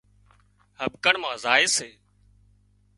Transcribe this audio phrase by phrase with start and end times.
[0.79, 1.89] هٻڪڻ مان زائي سي